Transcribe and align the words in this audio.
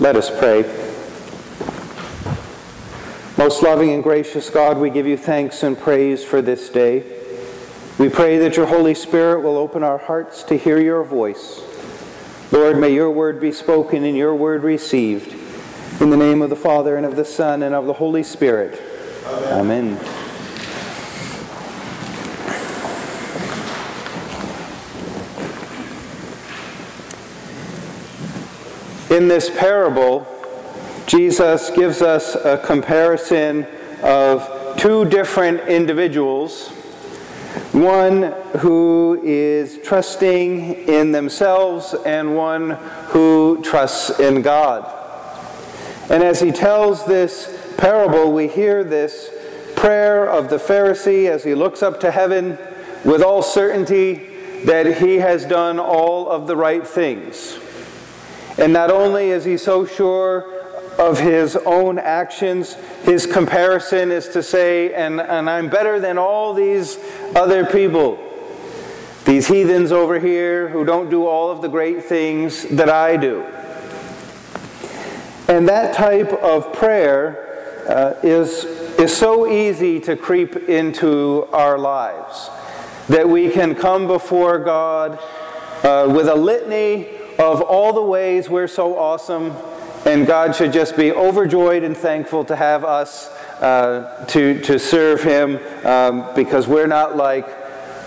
Let 0.00 0.16
us 0.16 0.30
pray. 0.30 0.62
Most 3.36 3.62
loving 3.62 3.90
and 3.90 4.02
gracious 4.02 4.48
God, 4.48 4.78
we 4.78 4.88
give 4.88 5.06
you 5.06 5.18
thanks 5.18 5.62
and 5.62 5.78
praise 5.78 6.24
for 6.24 6.40
this 6.40 6.70
day. 6.70 7.04
We 7.98 8.08
pray 8.08 8.38
that 8.38 8.56
your 8.56 8.64
Holy 8.64 8.94
Spirit 8.94 9.40
will 9.42 9.58
open 9.58 9.82
our 9.82 9.98
hearts 9.98 10.42
to 10.44 10.56
hear 10.56 10.80
your 10.80 11.04
voice. 11.04 11.60
Lord, 12.50 12.78
may 12.78 12.94
your 12.94 13.10
word 13.10 13.42
be 13.42 13.52
spoken 13.52 14.04
and 14.04 14.16
your 14.16 14.34
word 14.34 14.62
received. 14.62 15.34
In 16.00 16.08
the 16.08 16.16
name 16.16 16.40
of 16.40 16.48
the 16.48 16.56
Father, 16.56 16.96
and 16.96 17.04
of 17.04 17.14
the 17.14 17.24
Son, 17.26 17.62
and 17.62 17.74
of 17.74 17.84
the 17.84 17.92
Holy 17.92 18.22
Spirit. 18.22 18.80
Amen. 19.26 19.98
Amen. 19.98 20.19
In 29.10 29.26
this 29.26 29.50
parable, 29.50 30.24
Jesus 31.06 31.70
gives 31.70 32.00
us 32.00 32.36
a 32.36 32.58
comparison 32.58 33.66
of 34.04 34.76
two 34.76 35.04
different 35.04 35.62
individuals. 35.62 36.68
One 37.72 38.22
who 38.60 39.20
is 39.24 39.80
trusting 39.82 40.86
in 40.86 41.10
themselves, 41.10 41.92
and 42.06 42.36
one 42.36 42.70
who 43.08 43.60
trusts 43.64 44.20
in 44.20 44.42
God. 44.42 44.88
And 46.08 46.22
as 46.22 46.40
he 46.40 46.52
tells 46.52 47.04
this 47.04 47.74
parable, 47.78 48.30
we 48.30 48.46
hear 48.46 48.84
this 48.84 49.28
prayer 49.74 50.30
of 50.30 50.50
the 50.50 50.58
Pharisee 50.58 51.28
as 51.28 51.42
he 51.42 51.56
looks 51.56 51.82
up 51.82 51.98
to 52.00 52.12
heaven 52.12 52.56
with 53.04 53.22
all 53.22 53.42
certainty 53.42 54.28
that 54.66 54.98
he 54.98 55.16
has 55.16 55.44
done 55.44 55.80
all 55.80 56.28
of 56.28 56.46
the 56.46 56.54
right 56.54 56.86
things. 56.86 57.58
And 58.60 58.74
not 58.74 58.90
only 58.90 59.30
is 59.30 59.46
he 59.46 59.56
so 59.56 59.86
sure 59.86 60.44
of 60.98 61.18
his 61.18 61.56
own 61.56 61.98
actions, 61.98 62.74
his 63.04 63.24
comparison 63.24 64.12
is 64.12 64.28
to 64.28 64.42
say, 64.42 64.92
and, 64.92 65.18
and 65.18 65.48
I'm 65.48 65.70
better 65.70 65.98
than 65.98 66.18
all 66.18 66.52
these 66.52 66.98
other 67.34 67.64
people, 67.64 68.18
these 69.24 69.48
heathens 69.48 69.92
over 69.92 70.20
here 70.20 70.68
who 70.68 70.84
don't 70.84 71.08
do 71.08 71.26
all 71.26 71.50
of 71.50 71.62
the 71.62 71.68
great 71.68 72.04
things 72.04 72.64
that 72.64 72.90
I 72.90 73.16
do. 73.16 73.42
And 75.48 75.66
that 75.70 75.94
type 75.94 76.30
of 76.30 76.70
prayer 76.74 77.86
uh, 77.88 78.14
is, 78.22 78.64
is 79.00 79.16
so 79.16 79.46
easy 79.50 79.98
to 80.00 80.16
creep 80.16 80.54
into 80.68 81.48
our 81.52 81.78
lives 81.78 82.50
that 83.08 83.26
we 83.26 83.48
can 83.48 83.74
come 83.74 84.06
before 84.06 84.58
God 84.58 85.18
uh, 85.82 86.12
with 86.14 86.28
a 86.28 86.34
litany 86.34 87.19
of 87.40 87.62
all 87.62 87.92
the 87.94 88.02
ways 88.02 88.50
we're 88.50 88.68
so 88.68 88.98
awesome, 88.98 89.52
and 90.04 90.26
God 90.26 90.54
should 90.54 90.72
just 90.72 90.94
be 90.94 91.10
overjoyed 91.10 91.82
and 91.82 91.96
thankful 91.96 92.44
to 92.44 92.54
have 92.54 92.84
us 92.84 93.28
uh, 93.60 94.26
to, 94.28 94.60
to 94.60 94.78
serve 94.78 95.22
Him 95.22 95.58
um, 95.86 96.34
because 96.34 96.68
we're 96.68 96.86
not 96.86 97.16
like 97.16 97.48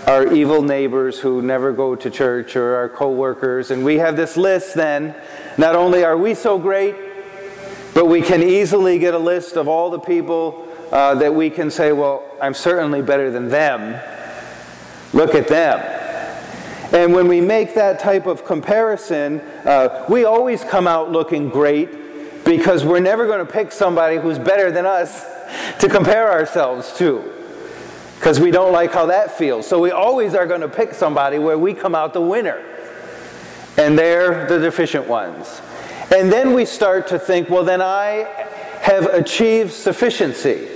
our 0.06 0.32
evil 0.32 0.62
neighbors 0.62 1.18
who 1.18 1.42
never 1.42 1.72
go 1.72 1.96
to 1.96 2.10
church 2.10 2.54
or 2.54 2.76
our 2.76 2.88
coworkers. 2.88 3.70
And 3.70 3.84
we 3.84 3.96
have 3.96 4.16
this 4.16 4.36
list 4.36 4.74
then. 4.74 5.16
Not 5.58 5.74
only 5.74 6.04
are 6.04 6.16
we 6.16 6.34
so 6.34 6.58
great, 6.58 6.94
but 7.92 8.06
we 8.06 8.22
can 8.22 8.42
easily 8.42 8.98
get 8.98 9.14
a 9.14 9.18
list 9.18 9.56
of 9.56 9.66
all 9.66 9.90
the 9.90 9.98
people 9.98 10.68
uh, 10.92 11.14
that 11.16 11.34
we 11.34 11.50
can 11.50 11.70
say, 11.70 11.92
well, 11.92 12.22
I'm 12.40 12.54
certainly 12.54 13.02
better 13.02 13.30
than 13.30 13.48
them. 13.48 14.00
Look 15.12 15.34
at 15.34 15.48
them. 15.48 15.93
And 16.94 17.12
when 17.12 17.26
we 17.26 17.40
make 17.40 17.74
that 17.74 17.98
type 17.98 18.26
of 18.26 18.44
comparison, 18.44 19.40
uh, 19.64 20.04
we 20.08 20.24
always 20.24 20.62
come 20.62 20.86
out 20.86 21.10
looking 21.10 21.48
great 21.48 22.44
because 22.44 22.84
we're 22.84 23.00
never 23.00 23.26
going 23.26 23.44
to 23.44 23.52
pick 23.52 23.72
somebody 23.72 24.16
who's 24.16 24.38
better 24.38 24.70
than 24.70 24.86
us 24.86 25.26
to 25.80 25.88
compare 25.88 26.30
ourselves 26.30 26.96
to 26.98 27.32
because 28.14 28.38
we 28.38 28.52
don't 28.52 28.72
like 28.72 28.92
how 28.92 29.06
that 29.06 29.36
feels. 29.36 29.66
So 29.66 29.80
we 29.80 29.90
always 29.90 30.36
are 30.36 30.46
going 30.46 30.60
to 30.60 30.68
pick 30.68 30.94
somebody 30.94 31.40
where 31.40 31.58
we 31.58 31.74
come 31.74 31.96
out 31.96 32.12
the 32.12 32.20
winner 32.20 32.64
and 33.76 33.98
they're 33.98 34.46
the 34.46 34.60
deficient 34.60 35.08
ones. 35.08 35.60
And 36.14 36.30
then 36.30 36.54
we 36.54 36.64
start 36.64 37.08
to 37.08 37.18
think, 37.18 37.50
well, 37.50 37.64
then 37.64 37.82
I 37.82 38.48
have 38.82 39.06
achieved 39.06 39.72
sufficiency. 39.72 40.68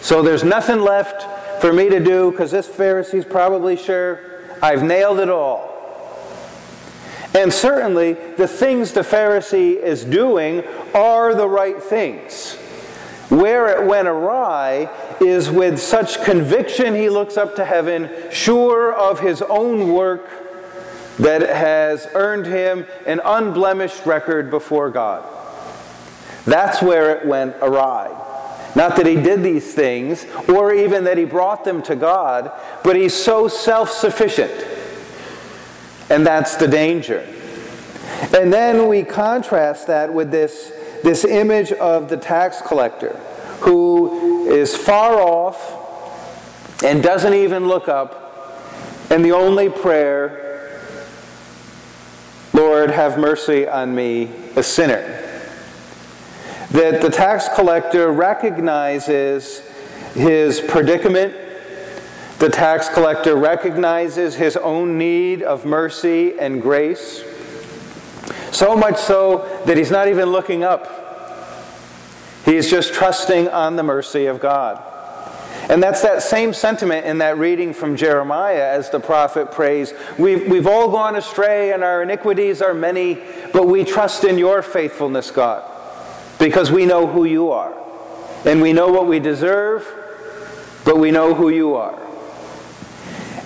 So 0.00 0.22
there's 0.22 0.42
nothing 0.42 0.80
left 0.80 1.60
for 1.60 1.70
me 1.70 1.90
to 1.90 2.00
do 2.00 2.30
because 2.30 2.50
this 2.50 2.66
Pharisee's 2.66 3.26
probably 3.26 3.76
sure 3.76 4.35
I've 4.62 4.82
nailed 4.82 5.20
it 5.20 5.28
all. 5.28 5.76
And 7.34 7.52
certainly, 7.52 8.14
the 8.14 8.48
things 8.48 8.92
the 8.92 9.02
Pharisee 9.02 9.78
is 9.78 10.04
doing 10.04 10.64
are 10.94 11.34
the 11.34 11.48
right 11.48 11.82
things. 11.82 12.54
Where 13.28 13.68
it 13.68 13.86
went 13.86 14.08
awry 14.08 14.88
is 15.20 15.50
with 15.50 15.78
such 15.78 16.22
conviction 16.24 16.94
he 16.94 17.10
looks 17.10 17.36
up 17.36 17.56
to 17.56 17.64
heaven, 17.64 18.08
sure 18.30 18.94
of 18.94 19.20
his 19.20 19.42
own 19.42 19.92
work 19.92 20.30
that 21.18 21.42
has 21.42 22.08
earned 22.14 22.46
him 22.46 22.86
an 23.06 23.20
unblemished 23.24 24.06
record 24.06 24.50
before 24.50 24.90
God. 24.90 25.24
That's 26.44 26.80
where 26.80 27.16
it 27.16 27.26
went 27.26 27.56
awry. 27.60 28.15
Not 28.76 28.96
that 28.96 29.06
he 29.06 29.14
did 29.14 29.42
these 29.42 29.72
things, 29.72 30.26
or 30.50 30.74
even 30.74 31.04
that 31.04 31.16
he 31.16 31.24
brought 31.24 31.64
them 31.64 31.82
to 31.84 31.96
God, 31.96 32.52
but 32.84 32.94
he's 32.94 33.14
so 33.14 33.48
self 33.48 33.90
sufficient. 33.90 34.52
And 36.10 36.26
that's 36.26 36.56
the 36.56 36.68
danger. 36.68 37.26
And 38.36 38.52
then 38.52 38.86
we 38.86 39.02
contrast 39.02 39.86
that 39.86 40.12
with 40.12 40.30
this, 40.30 40.72
this 41.02 41.24
image 41.24 41.72
of 41.72 42.10
the 42.10 42.18
tax 42.18 42.60
collector 42.60 43.16
who 43.60 44.46
is 44.50 44.76
far 44.76 45.22
off 45.22 46.84
and 46.84 47.02
doesn't 47.02 47.32
even 47.32 47.68
look 47.68 47.88
up, 47.88 48.60
and 49.10 49.24
the 49.24 49.32
only 49.32 49.70
prayer, 49.70 50.78
Lord, 52.52 52.90
have 52.90 53.18
mercy 53.18 53.66
on 53.66 53.94
me, 53.94 54.30
a 54.54 54.62
sinner 54.62 55.25
that 56.76 57.00
the 57.00 57.08
tax 57.08 57.48
collector 57.54 58.12
recognizes 58.12 59.60
his 60.12 60.60
predicament. 60.60 61.34
The 62.38 62.50
tax 62.50 62.90
collector 62.90 63.34
recognizes 63.34 64.34
his 64.34 64.58
own 64.58 64.98
need 64.98 65.42
of 65.42 65.64
mercy 65.64 66.38
and 66.38 66.60
grace. 66.60 67.24
So 68.52 68.76
much 68.76 68.98
so 68.98 69.62
that 69.64 69.78
he's 69.78 69.90
not 69.90 70.08
even 70.08 70.26
looking 70.26 70.64
up. 70.64 70.92
He's 72.44 72.70
just 72.70 72.92
trusting 72.92 73.48
on 73.48 73.76
the 73.76 73.82
mercy 73.82 74.26
of 74.26 74.38
God. 74.38 74.82
And 75.70 75.82
that's 75.82 76.02
that 76.02 76.22
same 76.22 76.52
sentiment 76.52 77.06
in 77.06 77.16
that 77.18 77.38
reading 77.38 77.72
from 77.72 77.96
Jeremiah 77.96 78.68
as 78.68 78.90
the 78.90 79.00
prophet 79.00 79.50
prays 79.50 79.94
We've, 80.18 80.46
we've 80.46 80.66
all 80.66 80.90
gone 80.90 81.16
astray, 81.16 81.72
and 81.72 81.82
our 81.82 82.02
iniquities 82.02 82.60
are 82.60 82.74
many, 82.74 83.18
but 83.54 83.66
we 83.66 83.82
trust 83.82 84.24
in 84.24 84.36
your 84.36 84.60
faithfulness, 84.60 85.30
God 85.30 85.72
because 86.38 86.70
we 86.70 86.86
know 86.86 87.06
who 87.06 87.24
you 87.24 87.50
are. 87.50 87.74
And 88.44 88.60
we 88.60 88.72
know 88.72 88.88
what 88.88 89.06
we 89.06 89.18
deserve, 89.18 89.86
but 90.84 90.98
we 90.98 91.10
know 91.10 91.34
who 91.34 91.48
you 91.48 91.74
are. 91.74 91.98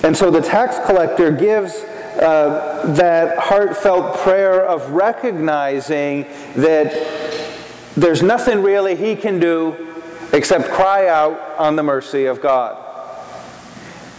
And 0.03 0.17
so 0.17 0.31
the 0.31 0.41
tax 0.41 0.77
collector 0.87 1.31
gives 1.31 1.75
uh, 1.75 2.93
that 2.97 3.39
heartfelt 3.39 4.19
prayer 4.19 4.65
of 4.65 4.91
recognizing 4.91 6.25
that 6.57 6.93
there's 7.97 8.23
nothing 8.23 8.63
really 8.63 8.97
he 8.97 9.15
can 9.15 9.39
do 9.39 9.89
except 10.33 10.71
cry 10.71 11.09
out 11.09 11.39
on 11.59 11.77
the 11.77 11.83
mercy 11.83 12.27
of 12.27 12.41
God. 12.41 12.77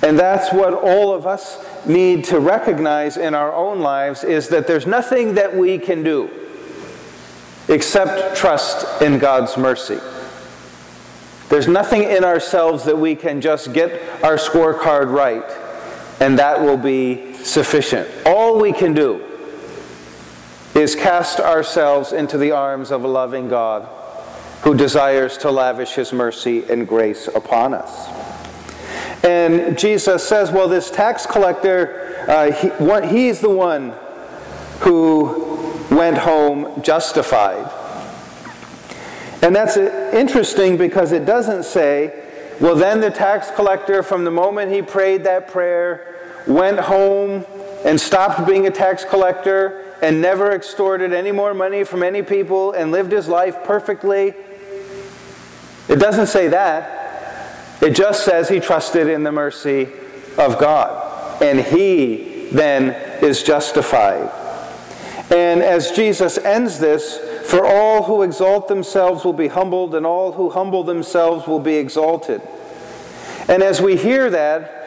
And 0.03 0.17
that's 0.17 0.51
what 0.51 0.73
all 0.73 1.13
of 1.13 1.27
us 1.27 1.63
need 1.85 2.25
to 2.25 2.39
recognize 2.39 3.17
in 3.17 3.35
our 3.35 3.53
own 3.53 3.81
lives 3.81 4.23
is 4.23 4.49
that 4.49 4.67
there's 4.67 4.87
nothing 4.87 5.35
that 5.35 5.55
we 5.55 5.77
can 5.77 6.03
do 6.03 6.40
except 7.71 8.35
trust 8.35 9.01
in 9.01 9.17
God's 9.17 9.57
mercy. 9.57 9.99
There's 11.49 11.67
nothing 11.67 12.03
in 12.03 12.23
ourselves 12.23 12.83
that 12.85 12.97
we 12.97 13.15
can 13.15 13.41
just 13.41 13.73
get 13.73 14.23
our 14.23 14.37
scorecard 14.37 15.11
right, 15.11 15.43
and 16.21 16.37
that 16.37 16.61
will 16.61 16.77
be 16.77 17.33
sufficient. 17.35 18.07
All 18.25 18.59
we 18.59 18.71
can 18.71 18.93
do 18.93 19.25
is 20.75 20.95
cast 20.95 21.39
ourselves 21.39 22.13
into 22.13 22.37
the 22.37 22.51
arms 22.51 22.91
of 22.91 23.03
a 23.03 23.07
loving 23.07 23.49
God 23.49 23.87
who 24.63 24.75
desires 24.75 25.37
to 25.39 25.51
lavish 25.51 25.95
his 25.95 26.13
mercy 26.13 26.63
and 26.69 26.87
grace 26.87 27.27
upon 27.27 27.73
us. 27.73 28.07
And 29.23 29.77
Jesus 29.77 30.27
says, 30.27 30.51
well, 30.51 30.67
this 30.67 30.89
tax 30.89 31.25
collector, 31.25 32.25
uh, 32.27 32.51
he, 32.51 32.69
he's 33.09 33.39
the 33.39 33.49
one 33.49 33.93
who 34.79 35.50
went 35.91 36.17
home 36.17 36.81
justified. 36.81 37.69
And 39.43 39.55
that's 39.55 39.77
interesting 39.77 40.77
because 40.77 41.11
it 41.11 41.25
doesn't 41.25 41.63
say, 41.63 42.23
well, 42.59 42.75
then 42.75 43.01
the 43.01 43.09
tax 43.11 43.51
collector, 43.51 44.01
from 44.01 44.23
the 44.23 44.31
moment 44.31 44.71
he 44.71 44.81
prayed 44.81 45.23
that 45.25 45.47
prayer, 45.47 46.43
went 46.47 46.79
home 46.79 47.45
and 47.85 47.99
stopped 47.99 48.47
being 48.47 48.67
a 48.67 48.71
tax 48.71 49.03
collector 49.03 49.95
and 50.01 50.21
never 50.21 50.51
extorted 50.51 51.13
any 51.13 51.31
more 51.31 51.53
money 51.53 51.83
from 51.83 52.03
any 52.03 52.21
people 52.21 52.71
and 52.71 52.91
lived 52.91 53.11
his 53.11 53.27
life 53.27 53.63
perfectly. 53.63 54.33
It 55.87 55.95
doesn't 55.97 56.27
say 56.27 56.47
that. 56.49 57.81
It 57.81 57.95
just 57.95 58.23
says 58.23 58.47
he 58.47 58.59
trusted 58.59 59.07
in 59.07 59.23
the 59.23 59.31
mercy 59.31 59.89
of 60.37 60.59
God. 60.59 61.41
And 61.41 61.59
he 61.59 62.47
then 62.51 62.91
is 63.23 63.41
justified. 63.43 64.31
And 65.31 65.63
as 65.63 65.91
Jesus 65.91 66.37
ends 66.37 66.77
this, 66.77 67.17
for 67.49 67.65
all 67.65 68.03
who 68.03 68.21
exalt 68.21 68.67
themselves 68.67 69.23
will 69.23 69.31
be 69.31 69.47
humbled, 69.47 69.95
and 69.95 70.05
all 70.05 70.33
who 70.33 70.49
humble 70.49 70.83
themselves 70.83 71.47
will 71.47 71.59
be 71.59 71.75
exalted. 71.75 72.41
And 73.47 73.63
as 73.63 73.81
we 73.81 73.95
hear 73.95 74.29
that, 74.29 74.77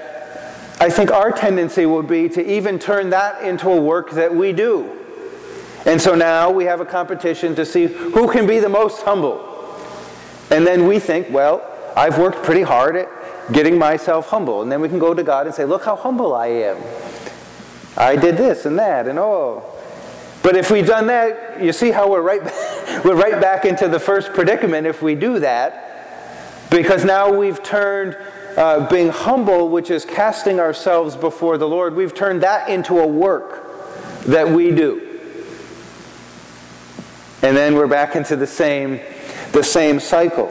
I 0.80 0.90
think 0.90 1.10
our 1.10 1.32
tendency 1.32 1.86
would 1.86 2.06
be 2.06 2.28
to 2.28 2.44
even 2.46 2.78
turn 2.78 3.10
that 3.10 3.42
into 3.42 3.70
a 3.70 3.80
work 3.80 4.10
that 4.12 4.34
we 4.34 4.52
do. 4.52 4.90
And 5.86 6.00
so 6.00 6.14
now 6.14 6.50
we 6.50 6.64
have 6.64 6.80
a 6.80 6.84
competition 6.84 7.54
to 7.54 7.64
see 7.64 7.86
who 7.86 8.30
can 8.30 8.46
be 8.46 8.58
the 8.58 8.68
most 8.68 9.02
humble. 9.02 9.50
And 10.50 10.66
then 10.66 10.86
we 10.86 10.98
think, 10.98 11.30
well, 11.30 11.66
I've 11.96 12.18
worked 12.18 12.42
pretty 12.42 12.62
hard 12.62 12.96
at 12.96 13.08
getting 13.52 13.78
myself 13.78 14.28
humble. 14.28 14.62
And 14.62 14.70
then 14.70 14.80
we 14.80 14.88
can 14.88 14.98
go 14.98 15.14
to 15.14 15.22
God 15.22 15.46
and 15.46 15.54
say, 15.54 15.64
look 15.64 15.84
how 15.84 15.96
humble 15.96 16.34
I 16.34 16.48
am. 16.48 16.76
I 17.96 18.16
did 18.16 18.36
this 18.36 18.66
and 18.66 18.78
that, 18.78 19.06
and 19.06 19.18
oh. 19.18 19.73
But 20.44 20.56
if 20.56 20.70
we've 20.70 20.86
done 20.86 21.06
that, 21.06 21.62
you 21.62 21.72
see 21.72 21.90
how 21.90 22.10
we're 22.10 22.20
right, 22.20 22.42
we're 23.04 23.16
right 23.16 23.40
back 23.40 23.64
into 23.64 23.88
the 23.88 23.98
first 23.98 24.34
predicament 24.34 24.86
if 24.86 25.00
we 25.00 25.14
do 25.14 25.38
that. 25.38 26.68
Because 26.70 27.02
now 27.02 27.32
we've 27.32 27.62
turned 27.62 28.14
uh, 28.58 28.86
being 28.90 29.08
humble, 29.08 29.70
which 29.70 29.90
is 29.90 30.04
casting 30.04 30.60
ourselves 30.60 31.16
before 31.16 31.56
the 31.56 31.66
Lord, 31.66 31.96
we've 31.96 32.12
turned 32.12 32.42
that 32.42 32.68
into 32.68 32.98
a 32.98 33.06
work 33.06 34.24
that 34.26 34.46
we 34.46 34.70
do. 34.70 35.18
And 37.40 37.56
then 37.56 37.74
we're 37.74 37.86
back 37.86 38.14
into 38.14 38.36
the 38.36 38.46
same, 38.46 39.00
the 39.52 39.64
same 39.64 39.98
cycle. 39.98 40.48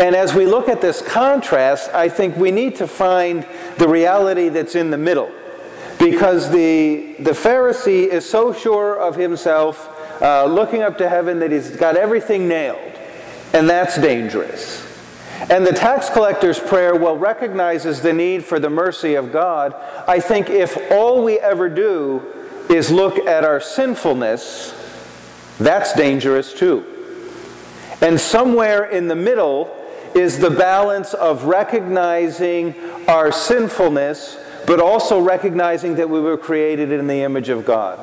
And 0.00 0.16
as 0.16 0.34
we 0.34 0.44
look 0.44 0.68
at 0.68 0.80
this 0.80 1.02
contrast, 1.02 1.88
I 1.94 2.08
think 2.08 2.36
we 2.36 2.50
need 2.50 2.74
to 2.76 2.88
find 2.88 3.46
the 3.78 3.88
reality 3.88 4.48
that's 4.48 4.74
in 4.74 4.90
the 4.90 4.98
middle. 4.98 5.30
Because 6.02 6.50
the, 6.50 7.14
the 7.20 7.30
Pharisee 7.30 8.08
is 8.08 8.28
so 8.28 8.52
sure 8.52 8.98
of 8.98 9.14
himself, 9.14 9.88
uh, 10.20 10.46
looking 10.46 10.82
up 10.82 10.98
to 10.98 11.08
heaven, 11.08 11.38
that 11.38 11.52
he's 11.52 11.70
got 11.70 11.96
everything 11.96 12.48
nailed. 12.48 12.92
And 13.52 13.70
that's 13.70 13.96
dangerous. 13.98 14.82
And 15.48 15.64
the 15.64 15.72
tax 15.72 16.10
collector's 16.10 16.58
prayer, 16.58 16.96
well, 16.96 17.16
recognizes 17.16 18.00
the 18.00 18.12
need 18.12 18.44
for 18.44 18.58
the 18.58 18.68
mercy 18.68 19.14
of 19.14 19.30
God. 19.30 19.76
I 20.08 20.18
think 20.18 20.50
if 20.50 20.76
all 20.90 21.22
we 21.22 21.38
ever 21.38 21.68
do 21.68 22.20
is 22.68 22.90
look 22.90 23.18
at 23.18 23.44
our 23.44 23.60
sinfulness, 23.60 24.74
that's 25.58 25.92
dangerous 25.94 26.52
too. 26.52 26.84
And 28.00 28.20
somewhere 28.20 28.86
in 28.86 29.06
the 29.06 29.14
middle 29.14 29.72
is 30.16 30.40
the 30.40 30.50
balance 30.50 31.14
of 31.14 31.44
recognizing 31.44 32.74
our 33.06 33.30
sinfulness, 33.30 34.36
but 34.66 34.80
also 34.80 35.20
recognizing 35.20 35.96
that 35.96 36.08
we 36.08 36.20
were 36.20 36.36
created 36.36 36.92
in 36.92 37.06
the 37.06 37.22
image 37.22 37.48
of 37.48 37.64
God 37.64 37.98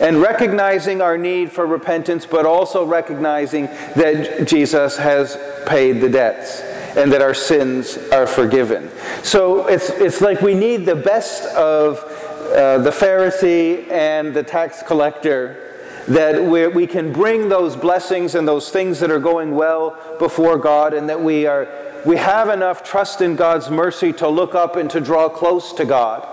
and 0.00 0.20
recognizing 0.20 1.00
our 1.00 1.16
need 1.16 1.52
for 1.52 1.66
repentance, 1.66 2.26
but 2.26 2.46
also 2.46 2.84
recognizing 2.84 3.66
that 3.96 4.46
Jesus 4.46 4.96
has 4.96 5.38
paid 5.66 6.00
the 6.00 6.08
debts 6.08 6.60
and 6.96 7.12
that 7.12 7.22
our 7.22 7.34
sins 7.34 7.96
are 8.12 8.26
forgiven. 8.26 8.90
So 9.22 9.66
it's, 9.68 9.90
it's 9.90 10.20
like 10.20 10.40
we 10.40 10.54
need 10.54 10.84
the 10.84 10.96
best 10.96 11.44
of 11.54 11.98
uh, 11.98 12.78
the 12.78 12.90
Pharisee 12.90 13.90
and 13.90 14.34
the 14.34 14.42
tax 14.42 14.82
collector. 14.82 15.60
That 16.06 16.44
we 16.44 16.66
we 16.66 16.86
can 16.86 17.14
bring 17.14 17.48
those 17.48 17.76
blessings 17.76 18.34
and 18.34 18.46
those 18.46 18.68
things 18.68 19.00
that 19.00 19.10
are 19.10 19.18
going 19.18 19.54
well 19.54 19.96
before 20.18 20.58
God, 20.58 20.92
and 20.92 21.08
that 21.08 21.18
we, 21.18 21.46
are, 21.46 21.66
we 22.04 22.16
have 22.16 22.48
enough 22.48 22.84
trust 22.84 23.20
in 23.20 23.34
God's 23.36 23.70
mercy 23.70 24.12
to 24.14 24.28
look 24.28 24.54
up 24.54 24.76
and 24.76 24.90
to 24.90 25.00
draw 25.00 25.28
close 25.28 25.72
to 25.74 25.84
God. 25.84 26.28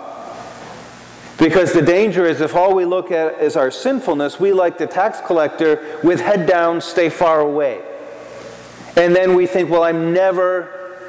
Because 1.38 1.74
the 1.74 1.82
danger 1.82 2.26
is 2.26 2.42
if 2.42 2.56
all 2.56 2.76
we 2.76 2.86
look 2.86 3.10
at 3.10 3.42
is 3.42 3.56
our 3.56 3.72
sinfulness, 3.72 4.40
we, 4.40 4.54
like 4.54 4.78
the 4.78 4.86
tax 4.86 5.20
collector, 5.26 6.00
with 6.04 6.20
head 6.20 6.46
down, 6.46 6.82
stay 6.82 7.10
far 7.10 7.40
away. 7.40 7.82
And 8.96 9.16
then 9.16 9.34
we 9.34 9.48
think, 9.48 9.70
well, 9.70 9.84
I'm 9.84 10.14
never 10.14 11.00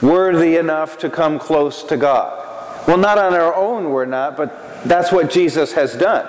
worthy 0.00 0.56
enough 0.56 0.96
to 0.98 1.10
come 1.10 1.38
close 1.38 1.82
to 1.84 1.96
God. 1.96 2.40
Well, 2.86 2.98
not 2.98 3.18
on 3.18 3.34
our 3.34 3.54
own, 3.54 3.90
we're 3.90 4.04
not, 4.04 4.36
but 4.36 4.84
that's 4.84 5.10
what 5.10 5.30
Jesus 5.30 5.72
has 5.72 5.94
done. 5.96 6.26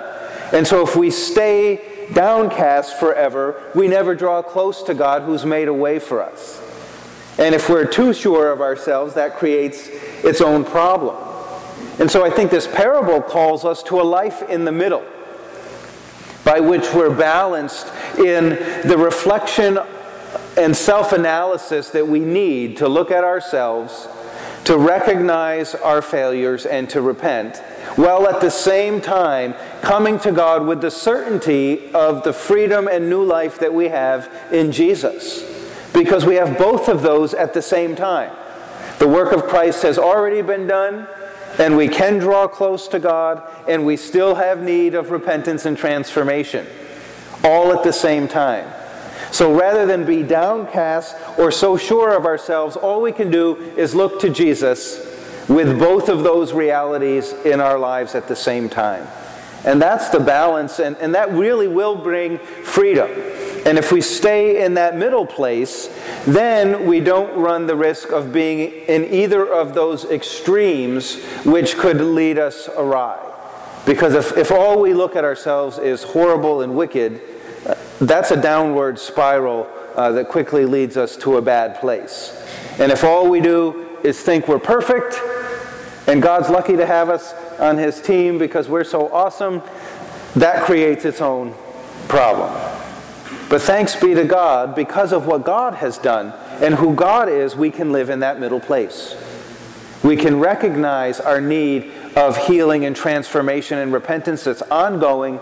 And 0.52 0.66
so 0.66 0.82
if 0.82 0.96
we 0.96 1.10
stay 1.10 2.08
downcast 2.12 2.98
forever, 2.98 3.70
we 3.74 3.88
never 3.88 4.14
draw 4.14 4.42
close 4.42 4.82
to 4.84 4.94
God 4.94 5.22
who's 5.22 5.44
made 5.44 5.68
a 5.68 5.74
way 5.74 5.98
for 5.98 6.22
us. 6.22 6.62
And 7.38 7.54
if 7.54 7.68
we're 7.68 7.84
too 7.84 8.14
sure 8.14 8.50
of 8.50 8.60
ourselves, 8.60 9.14
that 9.14 9.36
creates 9.36 9.88
its 10.24 10.40
own 10.40 10.64
problem. 10.64 11.16
And 11.98 12.10
so 12.10 12.24
I 12.24 12.30
think 12.30 12.50
this 12.50 12.66
parable 12.66 13.20
calls 13.22 13.64
us 13.64 13.82
to 13.84 14.00
a 14.00 14.02
life 14.02 14.42
in 14.48 14.64
the 14.64 14.72
middle, 14.72 15.04
by 16.44 16.60
which 16.60 16.92
we're 16.94 17.14
balanced 17.14 17.90
in 18.18 18.50
the 18.88 18.96
reflection 18.98 19.78
and 20.56 20.74
self 20.74 21.12
analysis 21.12 21.90
that 21.90 22.06
we 22.06 22.20
need 22.20 22.78
to 22.78 22.88
look 22.88 23.10
at 23.10 23.24
ourselves, 23.24 24.08
to 24.64 24.78
recognize 24.78 25.74
our 25.74 26.00
failures, 26.00 26.64
and 26.64 26.88
to 26.90 27.02
repent, 27.02 27.58
while 27.96 28.26
at 28.28 28.40
the 28.40 28.50
same 28.50 29.00
time 29.00 29.54
coming 29.82 30.18
to 30.20 30.32
God 30.32 30.66
with 30.66 30.80
the 30.80 30.90
certainty 30.90 31.92
of 31.92 32.24
the 32.24 32.32
freedom 32.32 32.88
and 32.88 33.10
new 33.10 33.22
life 33.22 33.58
that 33.58 33.72
we 33.72 33.88
have 33.88 34.30
in 34.52 34.72
Jesus. 34.72 35.55
Because 35.96 36.26
we 36.26 36.34
have 36.34 36.58
both 36.58 36.90
of 36.90 37.00
those 37.00 37.32
at 37.32 37.54
the 37.54 37.62
same 37.62 37.96
time. 37.96 38.30
The 38.98 39.08
work 39.08 39.32
of 39.32 39.44
Christ 39.44 39.82
has 39.82 39.98
already 39.98 40.42
been 40.42 40.66
done 40.66 41.08
and 41.58 41.74
we 41.74 41.88
can 41.88 42.18
draw 42.18 42.46
close 42.46 42.86
to 42.88 42.98
God, 42.98 43.42
and 43.66 43.86
we 43.86 43.96
still 43.96 44.34
have 44.34 44.62
need 44.62 44.94
of 44.94 45.10
repentance 45.10 45.64
and 45.64 45.76
transformation, 45.76 46.66
all 47.42 47.72
at 47.72 47.82
the 47.82 47.92
same 47.92 48.28
time. 48.28 48.70
So 49.32 49.58
rather 49.58 49.86
than 49.86 50.04
be 50.04 50.22
downcast 50.22 51.16
or 51.38 51.50
so 51.50 51.78
sure 51.78 52.14
of 52.14 52.26
ourselves, 52.26 52.76
all 52.76 53.00
we 53.00 53.12
can 53.12 53.30
do 53.30 53.56
is 53.76 53.94
look 53.94 54.20
to 54.20 54.28
Jesus 54.28 54.98
with 55.48 55.78
both 55.78 56.08
of 56.08 56.22
those 56.22 56.52
realities 56.52 57.32
in 57.44 57.60
our 57.60 57.78
lives 57.78 58.14
at 58.14 58.28
the 58.28 58.36
same 58.36 58.68
time. 58.68 59.06
And 59.64 59.80
that's 59.80 60.10
the 60.10 60.20
balance, 60.20 60.78
and, 60.78 60.96
and 60.98 61.14
that 61.14 61.32
really 61.32 61.68
will 61.68 61.96
bring 61.96 62.38
freedom. 62.38 63.10
And 63.66 63.78
if 63.78 63.90
we 63.90 64.00
stay 64.00 64.64
in 64.64 64.74
that 64.74 64.96
middle 64.96 65.26
place, 65.26 65.88
then 66.24 66.86
we 66.86 67.00
don't 67.00 67.36
run 67.36 67.66
the 67.66 67.74
risk 67.74 68.10
of 68.10 68.32
being 68.32 68.60
in 68.86 69.12
either 69.12 69.44
of 69.44 69.74
those 69.74 70.04
extremes, 70.04 71.20
which 71.44 71.76
could 71.76 72.00
lead 72.00 72.38
us 72.38 72.68
awry. 72.76 73.18
Because 73.84 74.14
if, 74.14 74.36
if 74.36 74.52
all 74.52 74.80
we 74.80 74.94
look 74.94 75.16
at 75.16 75.24
ourselves 75.24 75.78
is 75.78 76.04
horrible 76.04 76.60
and 76.60 76.76
wicked, 76.76 77.20
uh, 77.66 77.74
that's 78.00 78.30
a 78.30 78.40
downward 78.40 79.00
spiral 79.00 79.68
uh, 79.96 80.12
that 80.12 80.28
quickly 80.28 80.64
leads 80.64 80.96
us 80.96 81.16
to 81.16 81.36
a 81.36 81.42
bad 81.42 81.80
place. 81.80 82.40
And 82.78 82.92
if 82.92 83.02
all 83.02 83.28
we 83.28 83.40
do 83.40 83.98
is 84.04 84.20
think 84.20 84.46
we're 84.46 84.60
perfect, 84.60 85.20
and 86.06 86.22
God's 86.22 86.50
lucky 86.50 86.76
to 86.76 86.86
have 86.86 87.10
us 87.10 87.34
on 87.58 87.78
His 87.78 88.00
team 88.00 88.38
because 88.38 88.68
we're 88.68 88.84
so 88.84 89.12
awesome, 89.12 89.60
that 90.36 90.62
creates 90.62 91.04
its 91.04 91.20
own 91.20 91.52
problem. 92.06 92.75
But 93.48 93.62
thanks 93.62 93.94
be 93.94 94.12
to 94.14 94.24
God, 94.24 94.74
because 94.74 95.12
of 95.12 95.26
what 95.26 95.44
God 95.44 95.74
has 95.74 95.98
done 95.98 96.32
and 96.60 96.74
who 96.74 96.94
God 96.94 97.28
is, 97.28 97.54
we 97.54 97.70
can 97.70 97.92
live 97.92 98.10
in 98.10 98.20
that 98.20 98.40
middle 98.40 98.58
place. 98.58 99.14
We 100.02 100.16
can 100.16 100.40
recognize 100.40 101.20
our 101.20 101.40
need 101.40 101.92
of 102.16 102.36
healing 102.36 102.84
and 102.84 102.96
transformation 102.96 103.78
and 103.78 103.92
repentance 103.92 104.44
that's 104.44 104.62
ongoing, 104.62 105.36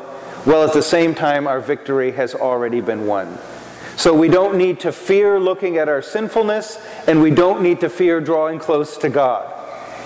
while 0.45 0.65
at 0.65 0.75
the 0.75 0.83
same 0.83 1.15
time 1.15 1.47
our 1.47 1.61
victory 1.61 2.13
has 2.13 2.35
already 2.35 2.83
been 2.83 3.07
won. 3.07 3.39
So 3.97 4.13
we 4.13 4.29
don't 4.29 4.59
need 4.59 4.81
to 4.81 4.93
fear 4.93 5.41
looking 5.41 5.79
at 5.79 5.89
our 5.89 6.03
sinfulness, 6.03 6.79
and 7.07 7.23
we 7.23 7.31
don't 7.31 7.63
need 7.63 7.81
to 7.81 7.89
fear 7.89 8.21
drawing 8.21 8.59
close 8.59 8.99
to 8.99 9.09
God. 9.09 9.51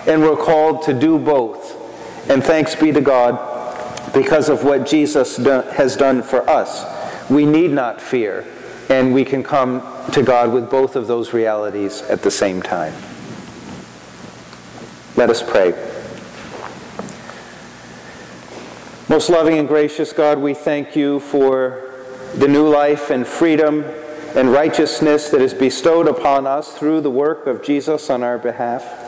And 0.06 0.22
we're 0.22 0.36
called 0.36 0.82
to 0.84 0.94
do 0.94 1.18
both. 1.18 1.74
And 2.30 2.44
thanks 2.44 2.76
be 2.76 2.92
to 2.92 3.00
God 3.00 4.12
because 4.12 4.48
of 4.48 4.62
what 4.62 4.86
Jesus 4.86 5.36
has 5.36 5.96
done 5.96 6.22
for 6.22 6.48
us 6.48 6.97
we 7.30 7.46
need 7.46 7.70
not 7.70 8.00
fear, 8.00 8.46
and 8.88 9.12
we 9.12 9.24
can 9.24 9.42
come 9.42 9.82
to 10.12 10.22
God 10.22 10.52
with 10.52 10.70
both 10.70 10.96
of 10.96 11.06
those 11.06 11.32
realities 11.32 12.02
at 12.02 12.22
the 12.22 12.30
same 12.30 12.62
time. 12.62 12.94
Let 15.16 15.30
us 15.30 15.42
pray. 15.42 15.72
Most 19.08 19.30
loving 19.30 19.58
and 19.58 19.66
gracious 19.66 20.12
God, 20.12 20.38
we 20.38 20.54
thank 20.54 20.94
you 20.94 21.20
for 21.20 21.92
the 22.34 22.46
new 22.46 22.68
life 22.68 23.10
and 23.10 23.26
freedom 23.26 23.84
and 24.36 24.52
righteousness 24.52 25.30
that 25.30 25.40
is 25.40 25.54
bestowed 25.54 26.06
upon 26.06 26.46
us 26.46 26.76
through 26.76 27.00
the 27.00 27.10
work 27.10 27.46
of 27.46 27.62
Jesus 27.62 28.10
on 28.10 28.22
our 28.22 28.38
behalf. 28.38 29.06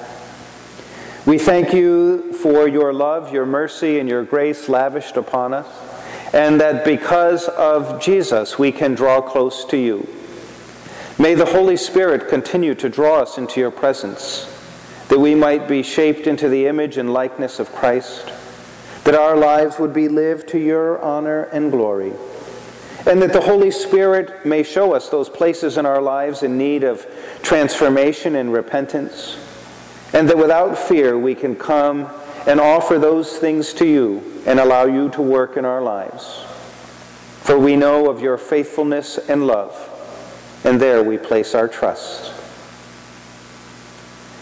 We 1.27 1.39
thank 1.39 1.75
you 1.75 2.33
for 2.33 2.67
your 2.67 2.95
love, 2.95 3.33
your 3.33 3.45
mercy, 3.45 3.99
and 3.99 4.09
your 4.09 4.25
grace 4.25 4.69
lavished 4.69 5.19
upon 5.19 5.53
us. 5.53 5.90
And 6.33 6.61
that 6.61 6.85
because 6.85 7.49
of 7.49 8.01
Jesus 8.01 8.59
we 8.59 8.71
can 8.71 8.95
draw 8.95 9.21
close 9.21 9.65
to 9.67 9.77
you. 9.77 10.09
May 11.19 11.35
the 11.35 11.47
Holy 11.47 11.77
Spirit 11.77 12.29
continue 12.29 12.75
to 12.77 12.89
draw 12.89 13.21
us 13.21 13.37
into 13.37 13.61
your 13.61 13.71
presence, 13.71 14.47
that 15.09 15.19
we 15.19 15.35
might 15.35 15.69
be 15.69 15.83
shaped 15.83 16.27
into 16.27 16.49
the 16.49 16.67
image 16.67 16.97
and 16.97 17.13
likeness 17.13 17.59
of 17.59 17.73
Christ, 17.73 18.33
that 19.05 19.15
our 19.15 19.37
lives 19.37 19.79
would 19.79 19.93
be 19.93 20.09
lived 20.09 20.49
to 20.49 20.59
your 20.59 21.01
honor 21.03 21.45
and 21.45 21.73
glory, 21.73 22.13
and 23.07 23.21
that 23.21 23.33
the 23.33 23.41
Holy 23.41 23.71
Spirit 23.71 24.47
may 24.47 24.63
show 24.63 24.95
us 24.95 25.09
those 25.09 25.29
places 25.29 25.77
in 25.77 25.85
our 25.85 26.01
lives 26.01 26.43
in 26.43 26.57
need 26.57 26.85
of 26.85 27.07
transformation 27.43 28.37
and 28.37 28.53
repentance, 28.53 29.37
and 30.15 30.29
that 30.29 30.39
without 30.39 30.79
fear 30.79 31.19
we 31.19 31.35
can 31.35 31.57
come 31.57 32.09
and 32.47 32.61
offer 32.61 32.99
those 32.99 33.37
things 33.37 33.75
to 33.75 33.85
you 33.85 34.30
and 34.47 34.61
allow 34.61 34.85
you 34.85 35.09
to 35.11 35.23
work 35.23 35.57
in 35.57 35.65
our 35.65 35.83
lives. 35.83 36.45
For 37.43 37.59
we 37.59 37.77
know 37.77 38.09
of 38.11 38.21
your 38.21 38.39
faithfulness 38.39 39.19
and 39.19 39.47
love, 39.47 39.75
and 40.65 40.81
there 40.81 41.03
we 41.03 41.19
place 41.19 41.55
our 41.55 41.69
trust. 41.69 42.33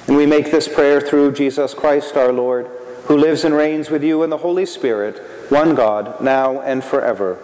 And 0.06 0.16
we 0.16 0.26
make 0.26 0.50
this 0.50 0.68
prayer 0.68 1.00
through 1.00 1.32
Jesus 1.32 1.74
Christ 1.74 2.16
our 2.16 2.32
Lord, 2.32 2.66
who 3.04 3.16
lives 3.16 3.44
and 3.44 3.54
reigns 3.54 3.90
with 3.90 4.02
you 4.02 4.22
in 4.22 4.30
the 4.30 4.38
Holy 4.38 4.66
Spirit, 4.66 5.22
one 5.50 5.74
God, 5.74 6.20
now 6.20 6.60
and 6.60 6.82
forever. 6.82 7.38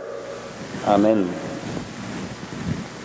Amen. 0.86 1.43